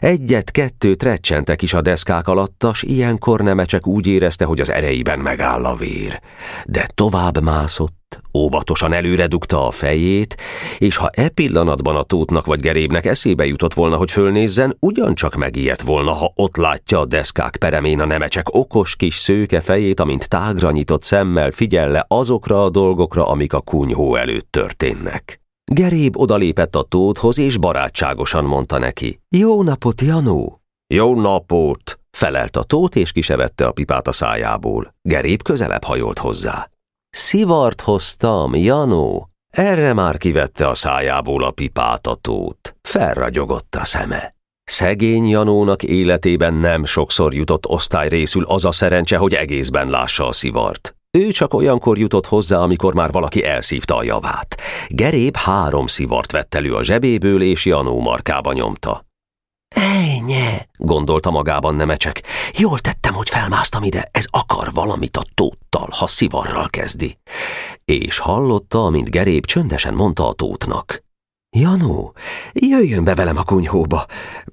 [0.00, 5.76] Egyet-kettőt recsentek is a deszkák alattas, ilyenkor nemecsek úgy érezte, hogy az erejében megáll a
[5.76, 6.20] vér.
[6.66, 8.00] De tovább mászott,
[8.34, 10.36] óvatosan előre dugta a fejét,
[10.78, 15.82] és ha e pillanatban a tótnak vagy gerébnek eszébe jutott volna, hogy fölnézzen, ugyancsak megijedt
[15.82, 20.70] volna, ha ott látja a deszkák peremén a nemecsek okos kis szőke fejét, amint tágra
[20.70, 25.40] nyitott szemmel figyelle azokra a dolgokra, amik a kunyhó előtt történnek.
[25.72, 29.20] Geréb odalépett a tóthoz, és barátságosan mondta neki.
[29.28, 30.60] Jó napot, Janó!
[30.94, 31.98] Jó napot!
[32.10, 34.94] Felelt a tót, és kisevette a pipát a szájából.
[35.02, 36.70] Geréb közelebb hajolt hozzá.
[37.10, 39.28] Szivart hoztam, Janó.
[39.50, 42.76] Erre már kivette a szájából a pipát a tót.
[42.82, 44.34] Felragyogott a szeme.
[44.72, 50.96] Szegény Janónak életében nem sokszor jutott osztályrészül az a szerencse, hogy egészben lássa a szivart.
[51.10, 54.60] Ő csak olyankor jutott hozzá, amikor már valaki elszívta a javát.
[54.88, 59.04] Geréb három szivart vett elő a zsebéből, és Janó markába nyomta.
[59.74, 62.22] Ejnye, gondolta magában Nemecsek.
[62.58, 67.18] Jól tettem, hogy felmásztam ide, ez akar valamit a tóttal, ha szivarral kezdi.
[67.84, 71.02] És hallotta, amint Geréb csöndesen mondta a tótnak.
[71.56, 72.12] Janó,
[72.52, 74.06] jöjjön be velem a kunyhóba.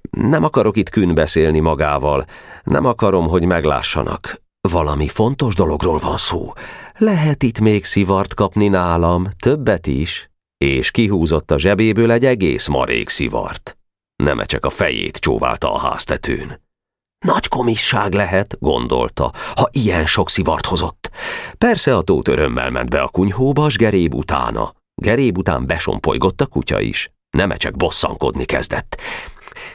[0.10, 2.26] Nem akarok itt kün beszélni magával.
[2.64, 4.42] Nem akarom, hogy meglássanak.
[4.70, 6.52] Valami fontos dologról van szó.
[6.98, 10.30] Lehet itt még szivart kapni nálam, többet is.
[10.58, 13.78] És kihúzott a zsebéből egy egész marék szivart.
[14.46, 16.62] csak a fejét csóválta a háztetőn.
[17.26, 21.12] Nagy komisság lehet, gondolta, ha ilyen sok szivart hozott.
[21.58, 24.78] Persze a tót örömmel ment be a kunyhóba, s geréb utána.
[25.00, 27.12] Geréb után besompolygott a kutya is.
[27.38, 29.02] Nemecsek bosszankodni kezdett.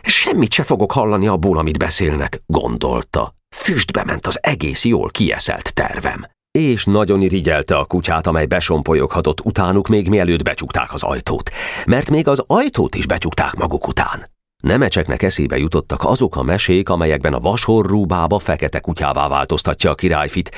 [0.02, 3.34] Semmit se fogok hallani abból, amit beszélnek, gondolta.
[3.56, 6.26] Füstbe ment az egész jól kieszelt tervem.
[6.58, 11.50] És nagyon irigyelte a kutyát, amely besompolyoghatott utánuk még mielőtt becsukták az ajtót.
[11.86, 14.33] Mert még az ajtót is becsukták maguk után.
[14.64, 20.54] Nemecseknek eszébe jutottak azok a mesék, amelyekben a vasorrú bába fekete kutyává változtatja a királyfit,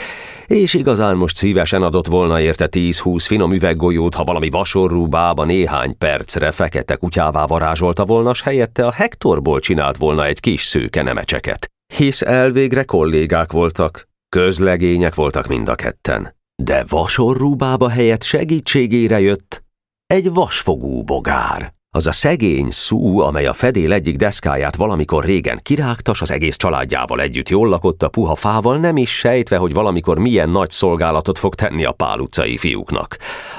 [0.47, 5.99] és igazán most szívesen adott volna érte 10-20 finom üveggolyót, ha valami vasorrú bába néhány
[5.99, 11.71] percre fekete kutyává varázsolta volna, s helyette a Hektorból csinált volna egy kis szőke nemecseket.
[11.95, 16.37] Hisz elvégre kollégák voltak, közlegények voltak mind a ketten.
[16.63, 19.65] De vasorrú bába helyett segítségére jött
[20.07, 21.76] egy vasfogú bogár.
[21.97, 27.21] Az a szegény szú, amely a fedél egyik deszkáját valamikor régen kirágtas, az egész családjával
[27.21, 31.55] együtt jól lakott a puha fával, nem is sejtve, hogy valamikor milyen nagy szolgálatot fog
[31.55, 33.17] tenni a pál utcai fiúknak.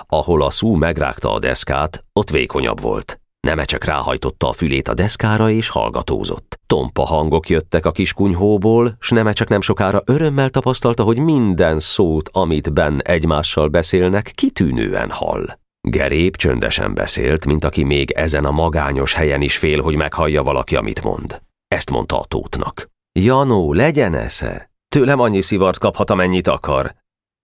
[0.07, 3.19] Ahol a szú megrágta a deszkát, ott vékonyabb volt.
[3.65, 6.59] csak ráhajtotta a fülét a deszkára és hallgatózott.
[6.67, 12.29] Tompa hangok jöttek a kis kunyhóból, s csak nem sokára örömmel tapasztalta, hogy minden szót,
[12.33, 15.65] amit ben egymással beszélnek, kitűnően hall.
[15.89, 20.75] Gerép csöndesen beszélt, mint aki még ezen a magányos helyen is fél, hogy meghallja valaki,
[20.75, 21.39] amit mond.
[21.67, 22.89] Ezt mondta a tótnak.
[23.19, 24.71] Janó, legyen esze!
[24.87, 26.95] Tőlem annyi szivart kaphat, amennyit akar.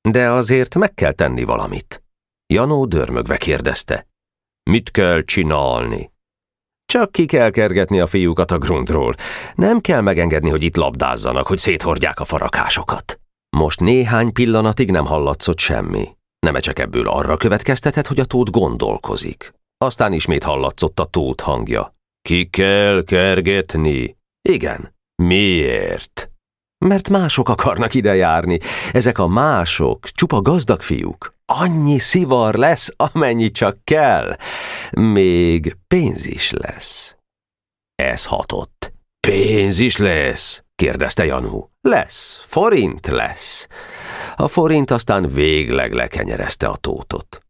[0.10, 2.04] De azért meg kell tenni valamit.
[2.46, 4.08] Janó dörmögve kérdezte.
[4.70, 6.12] Mit kell csinálni?
[6.86, 9.16] Csak ki kell kergetni a fiúkat a grundról.
[9.56, 13.20] Nem kell megengedni, hogy itt labdázzanak, hogy széthordják a farakásokat.
[13.50, 16.08] Most néhány pillanatig nem hallatszott semmi.
[16.44, 19.54] Nem csak ebből arra következtetett, hogy a tót gondolkozik.
[19.78, 21.96] Aztán ismét hallatszott a tót hangja.
[22.22, 24.18] Ki kell kergetni?
[24.50, 24.96] Igen.
[25.16, 26.30] Miért?
[26.86, 28.60] Mert mások akarnak ide járni.
[28.92, 31.34] Ezek a mások, csupa gazdag fiúk.
[31.46, 34.36] Annyi szivar lesz, amennyi csak kell.
[34.92, 37.16] Még pénz is lesz.
[37.96, 38.94] Ez hatott.
[39.28, 40.63] Pénz is lesz?
[40.76, 41.70] Kérdezte Janú.
[41.82, 43.68] Lesz, forint lesz.
[44.36, 47.42] A forint aztán végleg lekenyerezte a tótot.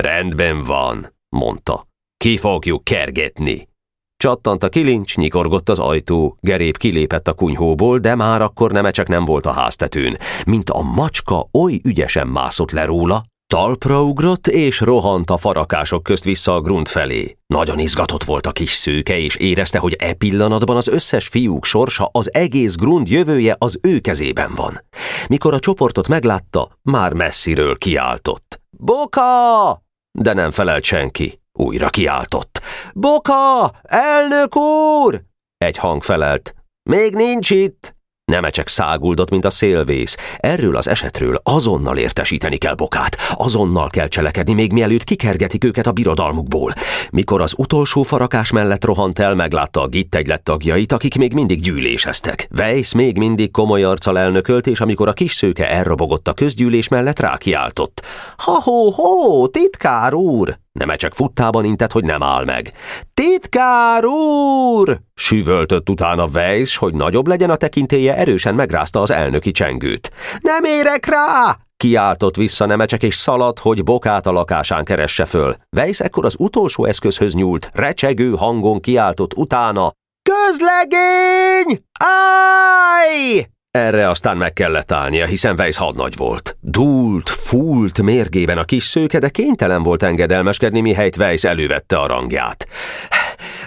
[0.00, 1.86] Rendben van, mondta.
[2.16, 3.68] Ki fogjuk kergetni.
[4.16, 9.24] Csattant a kilincs, nyikorgott az ajtó, gerép kilépett a kunyhóból, de már akkor csak nem
[9.24, 15.30] volt a háztetőn, mint a macska oly ügyesen mászott le róla, Talpra ugrott és rohant
[15.30, 17.36] a farakások közt vissza a grunt felé.
[17.46, 22.08] Nagyon izgatott volt a kis szőke, és érezte, hogy e pillanatban az összes fiúk sorsa,
[22.12, 24.84] az egész grund jövője az ő kezében van.
[25.28, 28.60] Mikor a csoportot meglátta, már messziről kiáltott.
[28.70, 29.82] Boka!
[30.18, 31.40] De nem felelt senki.
[31.52, 32.60] Újra kiáltott.
[32.94, 33.72] Boka!
[33.82, 35.22] Elnök úr!
[35.56, 36.54] Egy hang felelt.
[36.90, 37.94] Még nincs itt!
[38.24, 40.16] Nemecsek száguldott, mint a szélvész.
[40.36, 43.16] Erről az esetről azonnal értesíteni kell Bokát.
[43.32, 46.72] Azonnal kell cselekedni, még mielőtt kikergetik őket a birodalmukból.
[47.10, 52.48] Mikor az utolsó farakás mellett rohant el, meglátta a gittegylet tagjait, akik még mindig gyűléseztek.
[52.56, 57.20] Weiss még mindig komoly arccal elnökölt, és amikor a kis szőke elrobogott a közgyűlés mellett,
[57.20, 58.02] rákiáltott.
[58.36, 60.61] Ha-ho-ho, titkár úr!
[60.96, 62.72] Csak futtában intett, hogy nem áll meg.
[63.14, 64.98] Titkár úr!
[65.14, 70.10] Süvöltött utána Weiss, hogy nagyobb legyen a tekintélye, erősen megrázta az elnöki csengőt.
[70.40, 71.58] Nem érek rá!
[71.76, 75.56] Kiáltott vissza Nemecsek, és szaladt, hogy bokát a lakásán keresse föl.
[75.76, 79.92] Weiss ekkor az utolsó eszközhöz nyúlt, recsegő hangon kiáltott utána.
[80.30, 81.84] Közlegény!
[81.98, 83.46] Áj!
[83.78, 86.56] Erre aztán meg kellett állnia, hiszen Weiss hadnagy volt.
[86.60, 92.66] Dúlt, fúlt mérgében a kis szőke, de kénytelen volt engedelmeskedni, mihelyt Weiss elővette a rangját.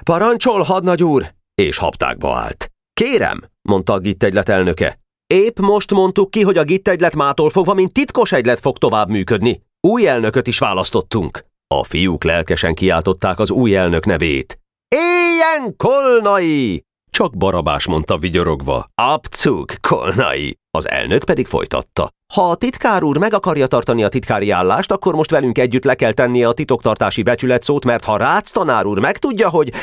[0.03, 1.25] Parancsol, hadnagy úr!
[1.55, 2.71] És haptákba állt.
[2.93, 4.99] Kérem, mondta a gittegylet elnöke.
[5.27, 9.61] Épp most mondtuk ki, hogy a gittegylet mától fogva, mint titkos egylet fog tovább működni.
[9.87, 11.45] Új elnököt is választottunk.
[11.67, 14.59] A fiúk lelkesen kiáltották az új elnök nevét.
[14.87, 16.84] Éljen Kolnai!
[17.15, 18.89] Csak Barabás mondta vigyorogva.
[18.95, 20.57] Abcug, Kolnai!
[20.71, 22.09] Az elnök pedig folytatta.
[22.33, 25.95] Ha a titkár úr meg akarja tartani a titkári állást, akkor most velünk együtt le
[25.95, 29.73] kell tennie a titoktartási becsületszót, mert ha Rácz tanár úr megtudja, hogy...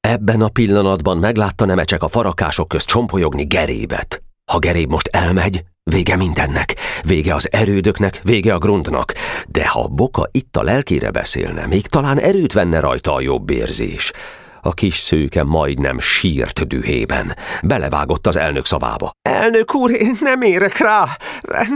[0.00, 4.22] Ebben a pillanatban meglátta csak a farakások közt csompolyogni Gerébet.
[4.52, 9.14] Ha Geréb most elmegy, vége mindennek, vége az erődöknek, vége a grundnak,
[9.48, 14.12] de ha Boka itt a lelkére beszélne, még talán erőt venne rajta a jobb érzés.
[14.62, 17.36] A kis szőke majdnem sírt dühében.
[17.62, 19.10] Belevágott az elnök szavába.
[19.22, 21.04] Elnök úr, én nem érek rá!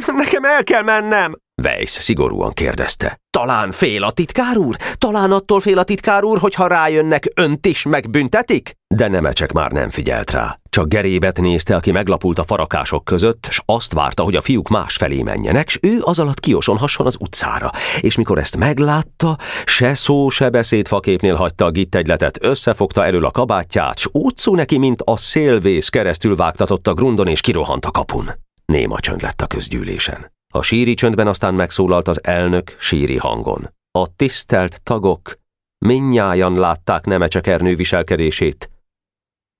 [0.06, 1.43] Nekem el kell mennem!
[1.62, 3.20] Weiss szigorúan kérdezte.
[3.30, 4.76] Talán fél a titkár úr?
[4.94, 8.72] Talán attól fél a titkár úr, hogy ha rájönnek, önt is megbüntetik?
[8.94, 10.58] De Nemecsek már nem figyelt rá.
[10.70, 14.96] Csak Gerébet nézte, aki meglapult a farakások között, s azt várta, hogy a fiúk más
[14.96, 17.70] felé menjenek, s ő az alatt kiosonhasson az utcára.
[18.00, 23.30] És mikor ezt meglátta, se szó, se beszéd faképnél hagyta a gittegyletet, összefogta elől a
[23.30, 27.90] kabátját, s úgy szó neki, mint a szélvész keresztül vágtatott a grundon, és kirohant a
[27.90, 28.30] kapun.
[28.64, 30.33] Néma csönd lett a közgyűlésen.
[30.54, 33.74] A síri csöndben aztán megszólalt az elnök síri hangon.
[33.90, 35.38] A tisztelt tagok
[35.78, 38.70] minnyájan látták Nemecsek viselkedését.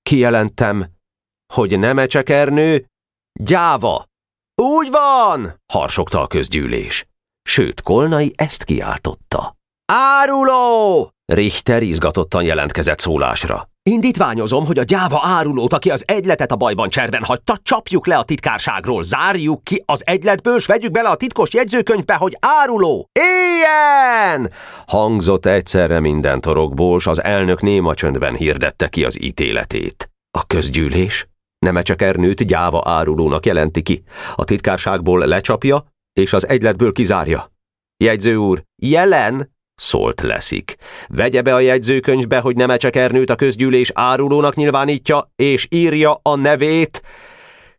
[0.01, 0.91] Kijelentem,
[1.53, 2.29] hogy Nemecsek
[3.39, 4.05] gyáva.
[4.61, 7.05] Úgy van, harsogta a közgyűlés.
[7.41, 9.55] Sőt, Kolnai ezt kiáltotta.
[9.85, 11.14] Áruló!
[11.25, 13.69] Richter izgatottan jelentkezett szólásra.
[13.83, 18.23] Indítványozom, hogy a gyáva árulót, aki az egyletet a bajban cserben hagyta, csapjuk le a
[18.23, 23.09] titkárságról, zárjuk ki az egyletből, s vegyük bele a titkos jegyzőkönyvbe, hogy áruló!
[23.19, 24.51] Ilyen!
[24.87, 30.09] Hangzott egyszerre minden torokból, s az elnök néma csöndben hirdette ki az ítéletét.
[30.37, 31.27] A közgyűlés
[31.59, 34.03] Nemecsek Ernőt gyáva árulónak jelenti ki.
[34.35, 37.51] A titkárságból lecsapja, és az egyletből kizárja.
[37.97, 39.54] Jegyző úr, jelen!
[39.75, 40.75] Szólt leszik.
[41.07, 47.01] Vegye be a jegyzőkönyvbe, hogy Nemecsek Ernőt a közgyűlés árulónak nyilvánítja, és írja a nevét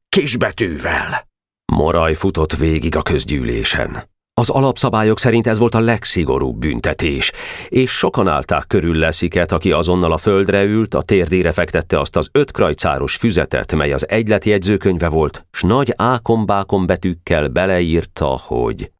[0.09, 1.28] kisbetűvel.
[1.72, 4.14] Moraj futott végig a közgyűlésen.
[4.40, 7.32] Az alapszabályok szerint ez volt a legszigorúbb büntetés,
[7.68, 12.28] és sokan állták körül lesziket, aki azonnal a földre ült, a térdére fektette azt az
[12.32, 18.90] öt krajcáros füzetet, mely az egylet jegyzőkönyve volt, s nagy ákombákon betűkkel beleírta, hogy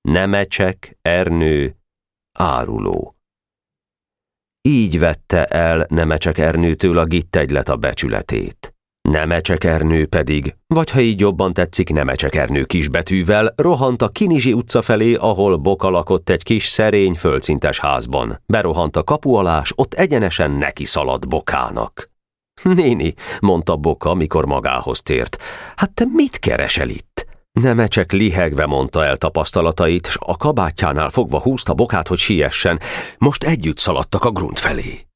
[0.00, 1.79] Nemecsek, Ernő,
[2.40, 3.14] áruló.
[4.62, 8.74] Így vette el Nemecsek Ernőtől a gittegylet a becsületét.
[9.08, 9.64] Nemecsek
[10.04, 12.34] pedig, vagy ha így jobban tetszik, Nemecsek
[12.66, 18.42] kisbetűvel, rohant a Kinizsi utca felé, ahol Boka lakott egy kis szerény földszintes házban.
[18.46, 22.10] Berohant a kapu alá, ott egyenesen neki szaladt Bokának.
[22.62, 25.42] Néni, mondta Boka, mikor magához tért,
[25.76, 27.29] hát te mit keresel itt?
[27.52, 32.80] Nemecsek lihegve mondta el tapasztalatait, s a kabátjánál fogva húzta bokát, hogy siessen.
[33.18, 35.06] Most együtt szaladtak a grunt felé.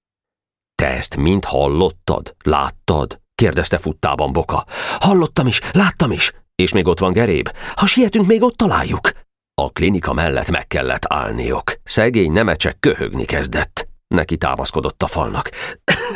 [0.75, 2.35] Te ezt mind hallottad?
[2.43, 3.21] Láttad?
[3.35, 4.65] kérdezte futtában Boka.
[4.99, 6.33] Hallottam is, láttam is.
[6.55, 7.51] És még ott van Geréb.
[7.75, 9.11] Ha sietünk, még ott találjuk.
[9.55, 11.73] A klinika mellett meg kellett állniok.
[11.85, 13.89] Szegény nemecsek köhögni kezdett.
[14.07, 15.51] Neki támaszkodott a falnak.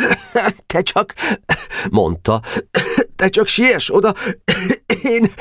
[0.66, 1.14] Te csak,
[1.90, 2.42] mondta,
[3.16, 4.14] te csak siess oda,
[5.02, 5.33] én,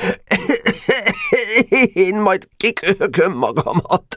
[1.92, 4.16] én majd kiköhögöm magamat.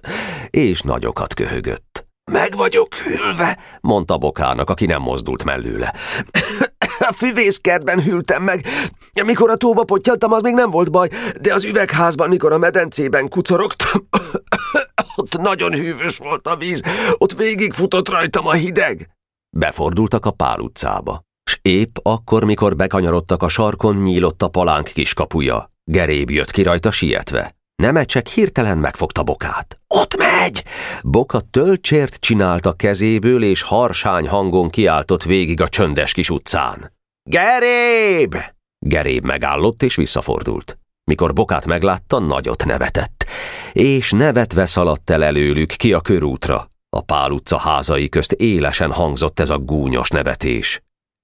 [0.50, 2.10] És nagyokat köhögött.
[2.32, 5.94] Meg vagyok hűlve, mondta Bokának, aki nem mozdult mellőle.
[7.00, 8.66] A füvészkertben hűltem meg.
[9.26, 11.10] Mikor a tóba pottyaltam, az még nem volt baj,
[11.42, 14.08] de az üvegházban, mikor a medencében kucorogtam,
[15.16, 16.82] ott nagyon hűvös volt a víz,
[17.18, 19.10] ott végigfutott rajtam a hideg.
[19.58, 25.71] Befordultak a Pál utcába, s épp akkor, mikor bekanyarodtak a sarkon, nyílott a palánk kiskapuja.
[25.84, 27.56] Geréb jött ki rajta sietve.
[27.76, 29.80] Nemecsek hirtelen megfogta Bokát.
[29.88, 30.64] Ott megy!
[31.02, 36.94] Boka tölcsért csinált a kezéből, és harsány hangon kiáltott végig a csöndes kis utcán.
[37.30, 38.36] Geréb!
[38.86, 40.78] Geréb megállott és visszafordult.
[41.04, 43.26] Mikor Bokát meglátta, nagyot nevetett,
[43.74, 46.72] és nevetve szaladt el előlük ki a körútra.
[46.90, 50.82] A Pál utca házai közt élesen hangzott ez a gúnyos nevetés.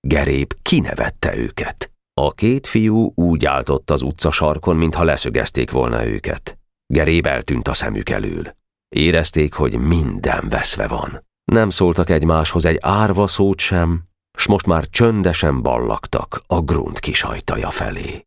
[0.08, 1.92] Geréb kinevette őket.
[2.20, 6.58] A két fiú úgy állt ott az utca sarkon, mintha leszögezték volna őket.
[6.86, 8.56] Geréb eltűnt a szemük elől.
[8.96, 11.26] Érezték, hogy minden veszve van.
[11.52, 14.04] Nem szóltak egymáshoz egy árva szót sem,
[14.38, 18.26] s most már csöndesen ballaktak a grunt kisajtaja felé.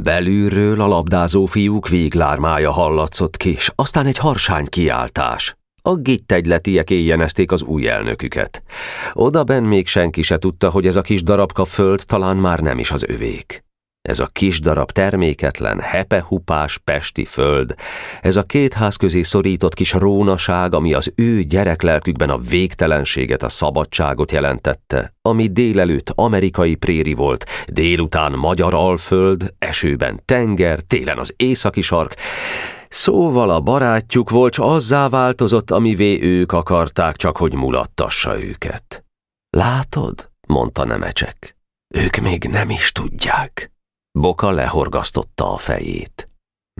[0.00, 5.56] Belülről a labdázó fiúk véglármája hallatszott ki, s aztán egy harsány kiáltás.
[5.86, 8.62] A gittegyletiek éjjenezték az új elnöküket.
[9.12, 12.78] Oda ben még senki se tudta, hogy ez a kis darabka föld talán már nem
[12.78, 13.64] is az övék.
[14.02, 17.74] Ez a kis darab terméketlen, hepehupás pesti föld,
[18.20, 23.48] ez a két ház közé szorított kis rónaság, ami az ő gyereklelkükben a végtelenséget, a
[23.48, 31.82] szabadságot jelentette, ami délelőtt amerikai préri volt, délután magyar alföld, esőben tenger, télen az északi
[31.82, 32.14] sark,
[32.96, 39.04] Szóval a barátjuk volt, s azzá változott, amivé ők akarták, csak hogy mulattassa őket.
[39.50, 40.30] Látod?
[40.48, 41.56] mondta Nemecsek.
[41.94, 43.72] Ők még nem is tudják.
[44.18, 46.26] Boka lehorgasztotta a fejét.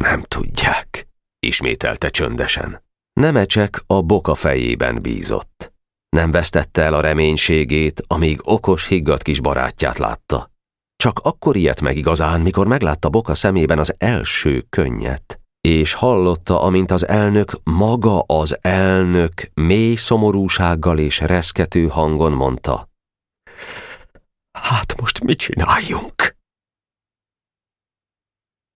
[0.00, 1.08] Nem tudják,
[1.38, 2.82] ismételte csöndesen.
[3.12, 5.72] Nemecsek a boka fejében bízott.
[6.08, 10.50] Nem vesztette el a reménységét, amíg okos, higgadt kis barátját látta.
[10.96, 16.90] Csak akkor ilyet meg igazán, mikor meglátta Boka szemében az első könnyet és hallotta, amint
[16.90, 22.88] az elnök, maga az elnök mély szomorúsággal és reszkető hangon mondta.
[24.52, 26.36] Hát most mit csináljunk?